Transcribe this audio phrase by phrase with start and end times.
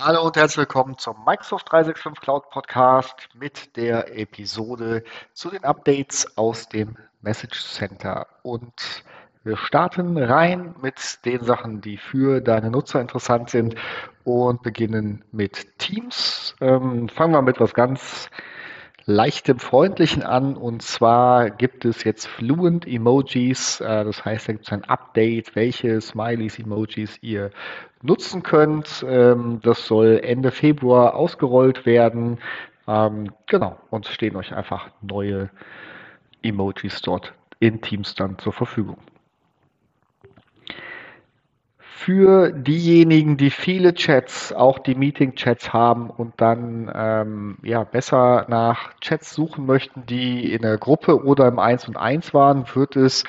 [0.00, 6.38] Hallo und herzlich willkommen zum Microsoft 365 Cloud Podcast mit der Episode zu den Updates
[6.38, 8.28] aus dem Message Center.
[8.42, 9.02] Und
[9.42, 13.74] wir starten rein mit den Sachen, die für deine Nutzer interessant sind
[14.22, 16.54] und beginnen mit Teams.
[16.60, 18.30] Ähm, fangen wir mit was ganz
[19.08, 20.56] leichtem Freundlichen an.
[20.56, 23.80] Und zwar gibt es jetzt Fluent Emojis.
[23.80, 27.50] Äh, das heißt, da gibt es ein Update, welche Smileys, Emojis ihr
[28.02, 29.04] nutzen könnt.
[29.08, 32.38] Ähm, das soll Ende Februar ausgerollt werden.
[32.86, 35.48] Ähm, genau, und stehen euch einfach neue
[36.42, 38.98] Emojis dort in Teams dann zur Verfügung
[41.98, 48.94] für diejenigen, die viele Chats, auch die Meeting-Chats haben und dann ähm, ja, besser nach
[49.00, 53.24] Chats suchen möchten, die in der Gruppe oder im 1 und 1 waren, wird es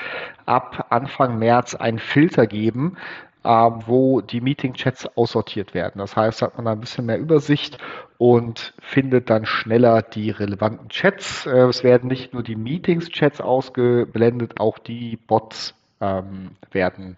[0.46, 2.98] ab Anfang März einen Filter geben,
[3.44, 5.98] äh, wo die Meeting-Chats aussortiert werden.
[5.98, 7.80] Das heißt, hat man ein bisschen mehr Übersicht
[8.20, 11.48] und findet dann schneller die relevanten Chats.
[11.48, 17.18] Äh, es werden nicht nur die Meetings-Chats ausgeblendet, auch die Bots ähm, werden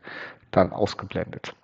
[0.51, 1.55] dann ausgeblendet.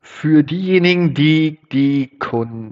[0.00, 2.18] Für diejenigen, die die,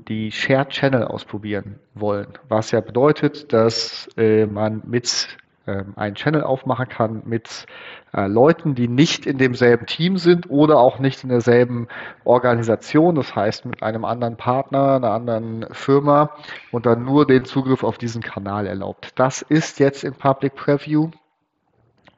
[0.08, 6.42] die Shared Channel ausprobieren wollen, was ja bedeutet, dass äh, man mit ähm, einen Channel
[6.42, 7.66] aufmachen kann mit
[8.14, 11.88] äh, Leuten, die nicht in demselben Team sind oder auch nicht in derselben
[12.24, 16.30] Organisation, das heißt mit einem anderen Partner, einer anderen Firma
[16.72, 19.12] und dann nur den Zugriff auf diesen Kanal erlaubt.
[19.16, 21.10] Das ist jetzt in Public Preview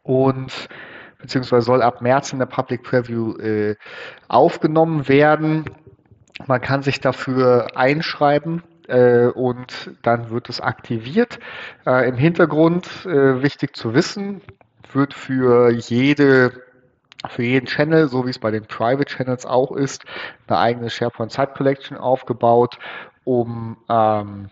[0.05, 0.69] und
[1.19, 3.75] beziehungsweise soll ab März in der Public Preview äh,
[4.29, 5.65] aufgenommen werden.
[6.47, 11.39] Man kann sich dafür einschreiben äh, und dann wird es aktiviert.
[11.87, 14.43] Äh, Im Hintergrund, äh, wichtig zu wissen,
[14.93, 16.53] wird für jede
[17.31, 20.05] für jeden Channel, so wie es bei den Private Channels auch ist,
[20.47, 22.79] eine eigene SharePoint Site Collection aufgebaut,
[23.25, 24.51] um ähm,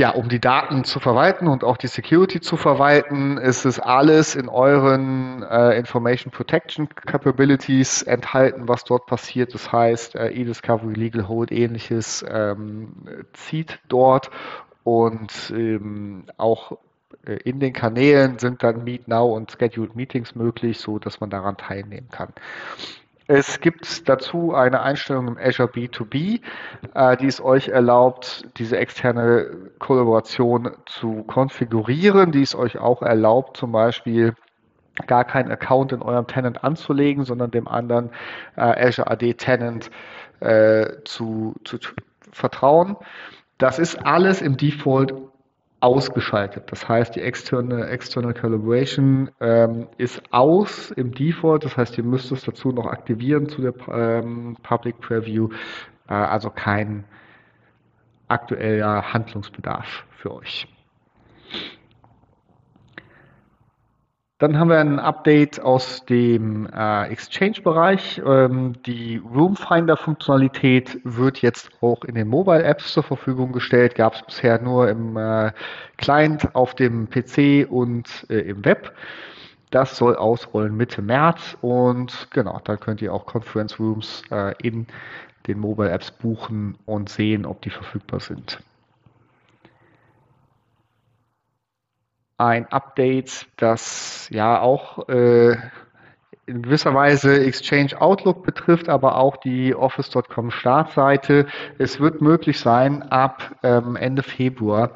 [0.00, 4.34] ja, um die Daten zu verwalten und auch die Security zu verwalten, ist es alles
[4.34, 9.52] in euren äh, Information Protection Capabilities enthalten, was dort passiert.
[9.52, 12.94] Das heißt, äh, eDiscovery, Legal Hold, ähnliches ähm,
[13.34, 14.30] zieht dort
[14.84, 16.78] und ähm, auch
[17.26, 21.28] äh, in den Kanälen sind dann Meet Now und Scheduled Meetings möglich, so dass man
[21.28, 22.32] daran teilnehmen kann.
[23.32, 26.40] Es gibt dazu eine Einstellung im Azure B2B,
[26.94, 33.56] äh, die es euch erlaubt, diese externe Kollaboration zu konfigurieren, die es euch auch erlaubt,
[33.56, 34.34] zum Beispiel
[35.06, 38.10] gar keinen Account in eurem Tenant anzulegen, sondern dem anderen
[38.56, 39.92] äh, Azure AD Tenant
[40.40, 41.78] äh, zu, zu
[42.32, 42.96] vertrauen.
[43.58, 45.14] Das ist alles im Default
[45.80, 46.64] ausgeschaltet.
[46.70, 51.64] Das heißt, die externe External Calibration ähm, ist aus im Default.
[51.64, 55.48] Das heißt, ihr müsst es dazu noch aktivieren zu der ähm, Public Preview.
[56.08, 57.04] Äh, also kein
[58.28, 60.68] aktueller Handlungsbedarf für euch.
[64.40, 68.22] Dann haben wir ein Update aus dem äh, Exchange-Bereich.
[68.24, 73.96] Ähm, die Room Finder-Funktionalität wird jetzt auch in den Mobile Apps zur Verfügung gestellt.
[73.96, 75.52] Gab es bisher nur im äh,
[75.98, 78.94] Client, auf dem PC und äh, im Web.
[79.70, 84.86] Das soll ausrollen Mitte März und genau, da könnt ihr auch Conference Rooms äh, in
[85.48, 88.58] den Mobile Apps buchen und sehen, ob die verfügbar sind.
[92.40, 95.56] Ein Update, das ja auch äh,
[96.46, 101.46] in gewisser Weise Exchange Outlook betrifft, aber auch die Office.com Startseite.
[101.78, 104.92] Es wird möglich sein, ab ähm, Ende Februar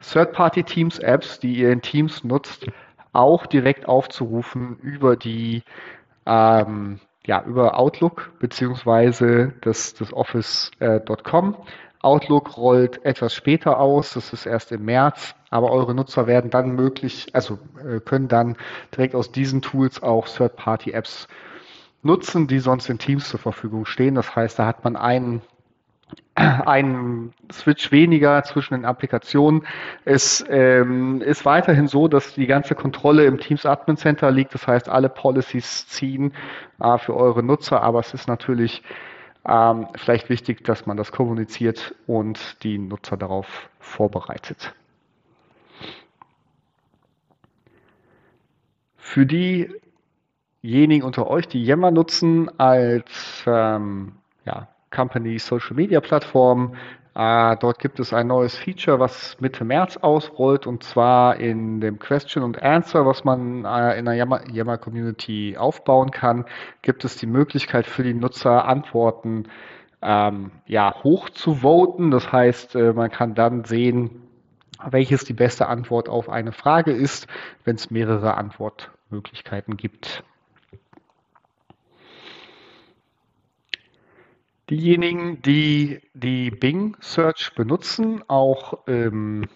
[0.00, 2.66] Third-Party Teams Apps, die ihr in Teams nutzt,
[3.12, 5.62] auch direkt aufzurufen über die
[6.26, 11.54] ähm, ja, über Outlook beziehungsweise das, das Office.com.
[11.54, 11.56] Äh,
[12.00, 16.70] Outlook rollt etwas später aus, das ist erst im März, aber eure Nutzer werden dann
[16.70, 18.56] möglich, also äh, können dann
[18.96, 21.28] direkt aus diesen Tools auch Third-Party-Apps
[22.02, 24.14] nutzen, die sonst in Teams zur Verfügung stehen.
[24.14, 25.42] Das heißt, da hat man einen
[26.34, 29.66] ein Switch weniger zwischen den Applikationen.
[30.04, 34.54] Es ähm, ist weiterhin so, dass die ganze Kontrolle im Teams Admin Center liegt.
[34.54, 36.32] Das heißt, alle Policies ziehen
[36.80, 38.82] äh, für eure Nutzer, aber es ist natürlich
[39.46, 44.74] ähm, vielleicht wichtig, dass man das kommuniziert und die Nutzer darauf vorbereitet.
[48.96, 56.74] Für diejenigen unter euch, die Yammer nutzen als ähm, ja, Company Social Media Plattform,
[57.18, 61.98] Äh, dort gibt es ein neues Feature, was Mitte März ausrollt, und zwar in dem
[61.98, 66.44] Question und Answer, was man äh, in der Yammer-Community aufbauen kann,
[66.80, 69.48] gibt es die Möglichkeit für die Nutzer, Antworten
[70.00, 72.12] ähm, ja, hoch zu voten.
[72.12, 74.22] Das heißt, äh, man kann dann sehen,
[74.88, 77.26] welches die beste Antwort auf eine Frage ist,
[77.64, 80.22] wenn es mehrere Antwortmöglichkeiten gibt.
[84.70, 89.46] Diejenigen, die die Bing Search benutzen, auch ähm,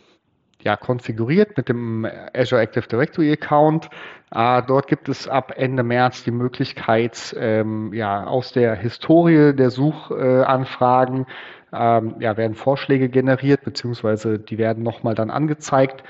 [0.63, 3.91] ja, konfiguriert mit dem Azure Active Directory Account.
[4.35, 9.71] Äh, dort gibt es ab Ende März die Möglichkeit, ähm, ja, aus der Historie der
[9.71, 11.27] Suchanfragen
[11.73, 16.05] ähm, ja, werden Vorschläge generiert, beziehungsweise die werden nochmal dann angezeigt.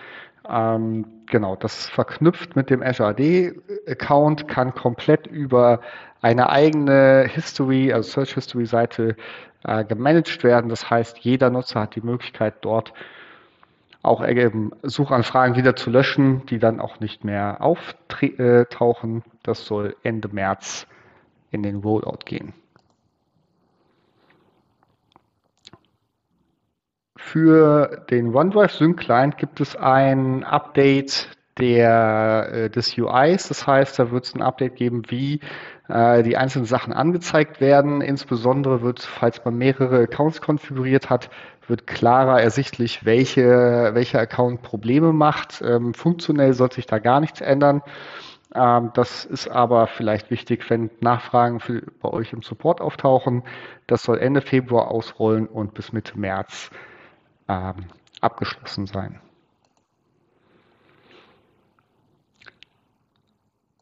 [0.49, 3.53] Ähm, genau, das verknüpft mit dem Azure AD
[3.87, 5.81] Account, kann komplett über
[6.21, 9.17] eine eigene History, also Search History Seite
[9.65, 10.69] äh, gemanagt werden.
[10.69, 12.93] Das heißt, jeder Nutzer hat die Möglichkeit, dort
[14.03, 19.23] auch eben Suchanfragen wieder zu löschen, die dann auch nicht mehr auftauchen.
[19.45, 20.87] Das soll Ende März
[21.53, 22.53] in den Rollout gehen.
[27.17, 31.29] Für den OneDrive Sync Client gibt es ein Update
[31.59, 33.49] der, äh, des UIs.
[33.49, 35.41] Das heißt, da wird es ein Update geben, wie
[35.89, 38.01] äh, die einzelnen Sachen angezeigt werden.
[38.01, 41.29] Insbesondere wird, falls man mehrere Accounts konfiguriert hat,
[41.69, 45.63] wird klarer ersichtlich, welche, welcher Account Probleme macht.
[45.63, 47.83] Ähm, funktionell sollte sich da gar nichts ändern.
[48.55, 53.43] Ähm, das ist aber vielleicht wichtig, wenn Nachfragen für, bei euch im Support auftauchen.
[53.87, 56.71] Das soll Ende Februar ausrollen und bis Mitte März
[57.49, 57.87] ähm,
[58.21, 59.21] abgeschlossen sein.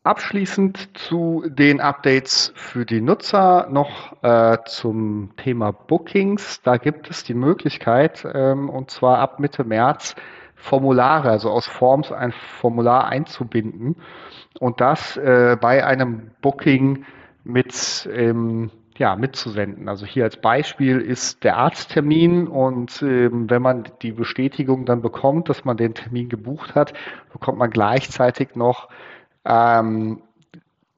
[0.02, 6.62] Abschließend zu den Updates für die Nutzer noch äh, zum Thema Bookings.
[6.62, 10.16] Da gibt es die Möglichkeit, ähm, und zwar ab Mitte März,
[10.54, 13.96] Formulare, also aus Forms ein Formular einzubinden
[14.58, 17.04] und das äh, bei einem Booking
[17.44, 18.70] mit ähm,
[19.00, 19.88] ja, mitzusenden.
[19.88, 25.48] Also hier als Beispiel ist der Arzttermin und ähm, wenn man die Bestätigung dann bekommt,
[25.48, 26.92] dass man den Termin gebucht hat,
[27.32, 28.90] bekommt man gleichzeitig noch
[29.46, 30.20] ähm,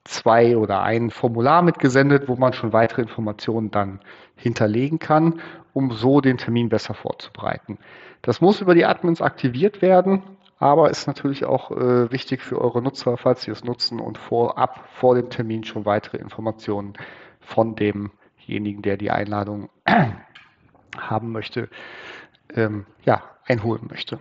[0.02, 4.00] zwei oder ein Formular mitgesendet, wo man schon weitere Informationen dann
[4.34, 5.40] hinterlegen kann,
[5.72, 7.78] um so den Termin besser vorzubereiten.
[8.20, 10.24] Das muss über die Admins aktiviert werden,
[10.58, 14.88] aber ist natürlich auch äh, wichtig für eure Nutzer, falls sie es nutzen und vorab
[14.94, 16.94] vor dem Termin schon weitere Informationen
[17.42, 19.68] von demjenigen, der die Einladung
[20.98, 21.68] haben möchte,
[22.54, 24.18] ähm, ja, einholen möchte.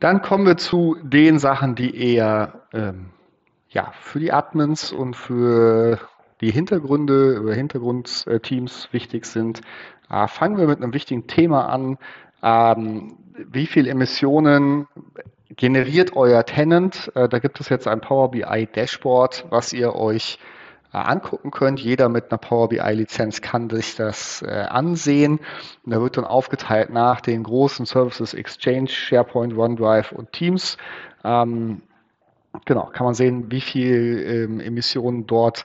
[0.00, 3.06] Dann kommen wir zu den Sachen, die eher ähm,
[3.70, 5.98] ja, für die Admins und für
[6.40, 9.62] die Hintergründe oder Hintergrundteams wichtig sind.
[10.10, 11.98] Äh, fangen wir mit einem wichtigen Thema an.
[12.42, 14.86] Ähm, wie viel Emissionen
[15.56, 17.10] generiert euer Tenant?
[17.14, 20.38] Äh, da gibt es jetzt ein Power BI Dashboard, was ihr euch
[21.02, 21.80] angucken könnt.
[21.80, 25.40] Jeder mit einer Power BI-Lizenz kann sich das äh, ansehen.
[25.84, 30.76] Und da wird dann aufgeteilt nach den großen Services Exchange, SharePoint, OneDrive und Teams.
[31.24, 31.82] Ähm,
[32.64, 35.64] genau, kann man sehen, wie viel ähm, Emissionen dort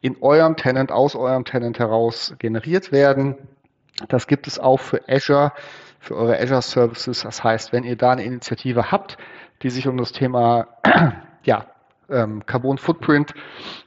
[0.00, 3.36] in eurem Tenant, aus eurem Tenant heraus generiert werden.
[4.08, 5.52] Das gibt es auch für Azure,
[6.00, 7.22] für eure Azure Services.
[7.22, 9.16] Das heißt, wenn ihr da eine Initiative habt,
[9.62, 10.68] die sich um das Thema
[11.44, 11.66] ja,
[12.10, 13.34] ähm, Carbon Footprint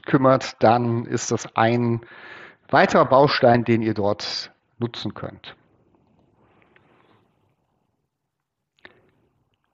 [0.05, 2.01] kümmert, dann ist das ein
[2.69, 5.55] weiterer Baustein, den ihr dort nutzen könnt.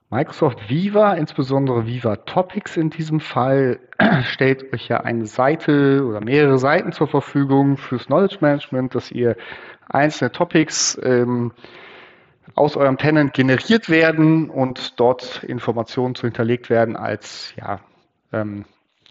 [0.08, 3.80] Microsoft Viva, insbesondere Viva Topics in diesem Fall,
[4.22, 9.36] stellt euch ja eine Seite oder mehrere Seiten zur Verfügung fürs Knowledge Management, dass ihr
[9.88, 11.52] einzelne Topics ähm,
[12.54, 17.80] aus eurem Tenant generiert werden und dort Informationen zu hinterlegt werden als ja,
[18.40, 18.64] ähm,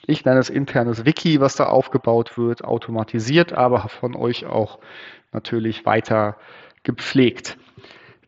[0.08, 4.79] ich nenne es internes Wiki, was da aufgebaut wird, automatisiert, aber von euch auch
[5.32, 6.38] natürlich weiter
[6.84, 7.58] gepflegt.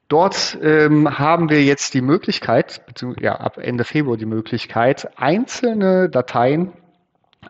[0.07, 2.81] Dort ähm, haben wir jetzt die Möglichkeit,
[3.19, 6.71] ja, ab Ende Februar die Möglichkeit, einzelne Dateien,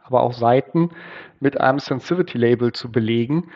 [0.03, 0.89] aber auch Seiten
[1.39, 3.51] mit einem Sensitivity-Label zu belegen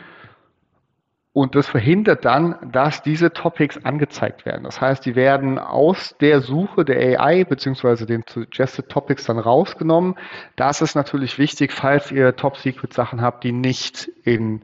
[1.33, 4.63] und das verhindert dann, dass diese Topics angezeigt werden.
[4.65, 10.15] Das heißt, die werden aus der Suche der AI beziehungsweise den Suggested Topics dann rausgenommen.
[10.57, 14.61] Das ist natürlich wichtig, falls ihr Top-Secret-Sachen habt, die nicht in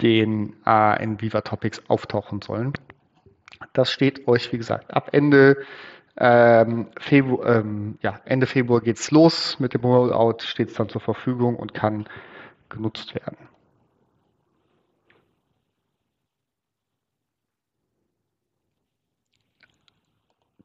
[0.00, 2.72] den äh, in Viva Topics auftauchen sollen.
[3.74, 5.58] Das steht euch, wie gesagt, ab Ende
[6.16, 11.00] ähm, Februar, ähm, ja, Ende Februar geht's los mit dem Rollout, steht es dann zur
[11.00, 12.06] Verfügung und kann
[12.70, 13.36] genutzt werden.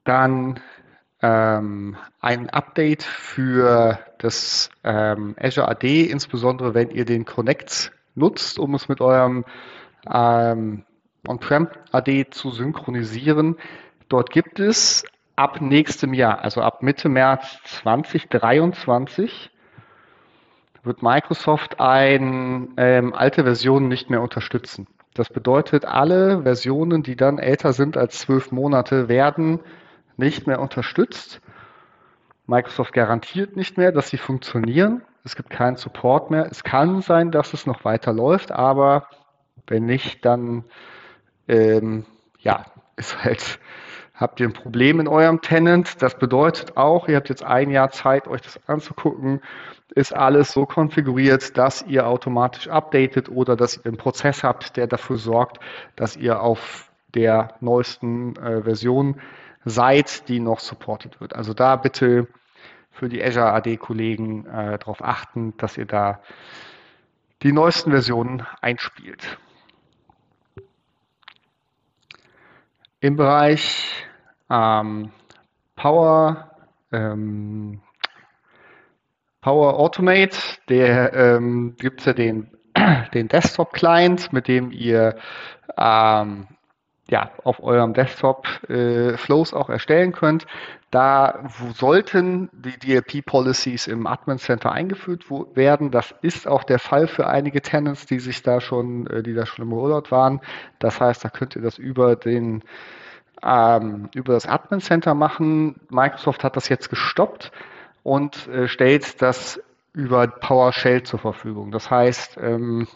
[0.03, 0.60] Dann
[1.22, 8.74] ähm, ein Update für das ähm, Azure AD, insbesondere wenn ihr den Connect nutzt, um
[8.75, 9.46] es mit eurem
[10.12, 10.84] ähm,
[11.27, 13.58] On-Prem AD zu synchronisieren.
[14.08, 15.03] Dort gibt es
[15.36, 19.51] ab nächstem Jahr, also ab Mitte März 2023,
[20.84, 24.88] wird Microsoft ein, ähm, alte Versionen nicht mehr unterstützen.
[25.13, 29.60] Das bedeutet, alle Versionen, die dann älter sind als zwölf Monate, werden
[30.19, 31.41] nicht mehr unterstützt.
[32.45, 35.01] Microsoft garantiert nicht mehr, dass sie funktionieren.
[35.23, 36.47] Es gibt keinen Support mehr.
[36.49, 39.07] Es kann sein, dass es noch weiter läuft, aber
[39.67, 40.63] wenn nicht, dann
[41.47, 42.05] ähm,
[42.39, 43.59] ja, ist halt,
[44.13, 46.01] habt ihr ein Problem in eurem Tenant.
[46.01, 49.41] Das bedeutet auch, ihr habt jetzt ein Jahr Zeit, euch das anzugucken.
[49.95, 54.88] Ist alles so konfiguriert, dass ihr automatisch updatet oder dass ihr einen Prozess habt, der
[54.88, 55.59] dafür sorgt,
[55.95, 59.19] dass ihr auf der neuesten äh, Version
[59.65, 61.35] seid, die noch supported wird.
[61.35, 62.27] Also da bitte
[62.91, 66.21] für die Azure AD-Kollegen äh, darauf achten, dass ihr da
[67.43, 69.37] die neuesten Versionen einspielt.
[72.99, 74.05] Im Bereich
[74.49, 75.11] ähm,
[75.75, 76.51] Power,
[76.91, 77.81] ähm,
[79.39, 80.37] Power Automate,
[80.67, 82.51] der ähm, gibt es ja den,
[83.13, 85.15] den Desktop-Client, mit dem ihr
[85.77, 86.47] ähm,
[87.09, 90.45] ja, auf eurem Desktop äh, Flows auch erstellen könnt.
[90.91, 91.43] Da
[91.75, 95.25] sollten die DLP-Policies im Admin Center eingeführt
[95.55, 95.91] werden.
[95.91, 99.45] Das ist auch der Fall für einige Tenants, die sich da schon, äh, die da
[99.45, 100.41] schon im Rollout waren.
[100.79, 102.63] Das heißt, da könnt ihr das über den
[103.43, 105.79] ähm, über das Admin Center machen.
[105.89, 107.51] Microsoft hat das jetzt gestoppt
[108.03, 109.61] und äh, stellt das
[109.93, 111.71] über PowerShell zur Verfügung.
[111.71, 112.87] Das heißt, ähm,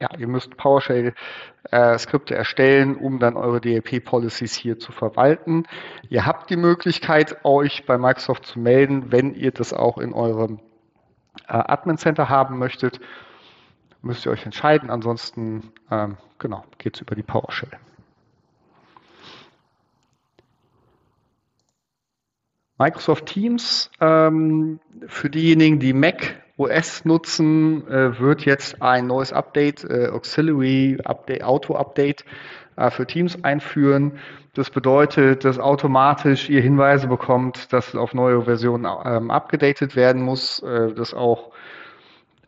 [0.00, 5.64] ja, ihr müsst PowerShell-Skripte äh, erstellen, um dann eure DLP-Policies hier zu verwalten.
[6.08, 10.60] Ihr habt die Möglichkeit, euch bei Microsoft zu melden, wenn ihr das auch in eurem
[11.48, 13.00] äh, Admin Center haben möchtet.
[14.02, 14.90] Müsst ihr euch entscheiden.
[14.90, 17.70] Ansonsten, ähm, genau, geht es über die PowerShell.
[22.78, 29.84] Microsoft Teams, ähm, für diejenigen, die Mac OS nutzen, äh, wird jetzt ein neues Update,
[29.84, 32.24] äh, Auxiliary Update, Auto Update
[32.76, 34.18] äh, für Teams einführen.
[34.54, 40.62] Das bedeutet, dass automatisch ihr Hinweise bekommt, dass auf neue Versionen ähm, abgedatet werden muss,
[40.62, 41.52] äh, das auch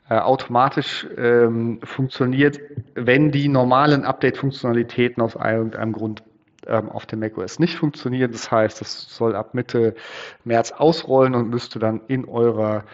[0.09, 2.61] äh, automatisch ähm, funktioniert,
[2.95, 6.23] wenn die normalen Update-Funktionalitäten aus irgendeinem Grund
[6.69, 8.33] ähm, auf dem macOS nicht funktionieren.
[8.33, 9.95] Das heißt, das soll ab Mitte
[10.45, 12.85] März ausrollen und müsste dann in eurer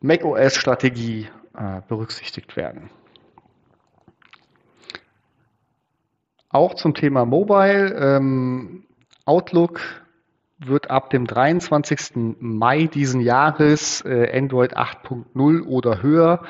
[0.00, 2.90] macOS-Strategie äh, berücksichtigt werden.
[6.50, 7.94] Auch zum Thema Mobile.
[7.94, 8.84] Ähm,
[9.26, 9.80] Outlook
[10.58, 12.36] wird ab dem 23.
[12.40, 16.42] Mai diesen Jahres äh, Android 8.0 oder höher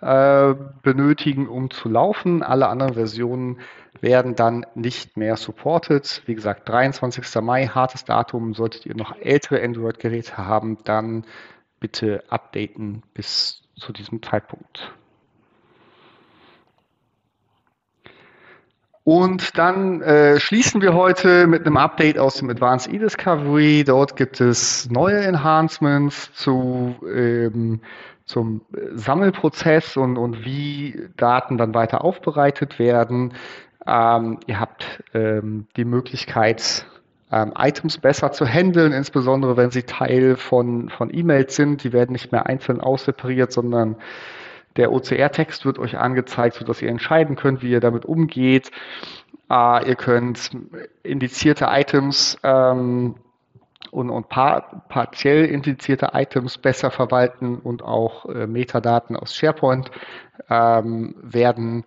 [0.00, 2.42] äh, benötigen, um zu laufen.
[2.42, 3.60] Alle anderen Versionen
[4.00, 6.22] werden dann nicht mehr supported.
[6.26, 7.40] Wie gesagt, 23.
[7.42, 8.54] Mai, hartes Datum.
[8.54, 11.24] Solltet ihr noch ältere Android-Geräte haben, dann
[11.80, 14.92] bitte updaten bis zu diesem Zeitpunkt.
[19.04, 23.84] Und dann äh, schließen wir heute mit einem Update aus dem Advanced eDiscovery.
[23.84, 27.80] Dort gibt es neue Enhancements zu, ähm,
[28.26, 28.60] zum
[28.94, 33.32] Sammelprozess und, und wie Daten dann weiter aufbereitet werden.
[33.86, 36.86] Ähm, ihr habt ähm, die Möglichkeit,
[37.32, 41.84] ähm, Items besser zu handeln, insbesondere wenn sie Teil von, von E-Mails sind.
[41.84, 43.96] Die werden nicht mehr einzeln aussepariert, sondern
[44.78, 48.70] der OCR-Text wird euch angezeigt, sodass ihr entscheiden könnt, wie ihr damit umgeht.
[49.50, 50.50] Äh, ihr könnt
[51.02, 53.16] indizierte Items ähm,
[53.90, 59.90] und, und par partiell indizierte Items besser verwalten und auch äh, Metadaten aus SharePoint
[60.48, 61.84] ähm, werden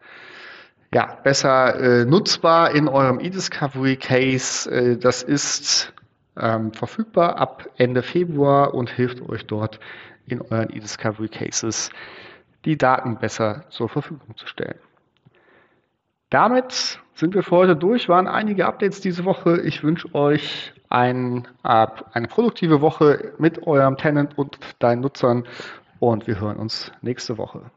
[0.94, 4.70] ja, besser äh, nutzbar in eurem eDiscovery Case.
[4.70, 5.94] Äh, das ist
[6.38, 9.80] ähm, verfügbar ab Ende Februar und hilft euch dort
[10.26, 11.90] in euren eDiscovery Cases
[12.66, 14.80] die Daten besser zur Verfügung zu stellen.
[16.30, 18.08] Damit sind wir für heute durch.
[18.08, 19.62] Waren einige Updates diese Woche.
[19.62, 25.46] Ich wünsche euch ein, eine produktive Woche mit eurem Tenant und deinen Nutzern
[26.00, 27.70] und wir hören uns nächste Woche.